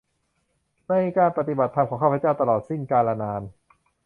[0.87, 3.41] ในการปฏิบัติธรรมของข้าพเจ้าตลอดสิ้นกาลนาน